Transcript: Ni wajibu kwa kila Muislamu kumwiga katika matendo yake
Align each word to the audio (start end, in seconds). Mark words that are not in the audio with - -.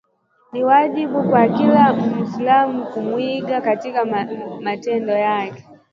Ni 0.51 0.63
wajibu 0.63 1.23
kwa 1.29 1.47
kila 1.49 1.93
Muislamu 1.93 2.85
kumwiga 2.85 3.61
katika 3.61 4.05
matendo 4.61 5.13
yake 5.13 5.67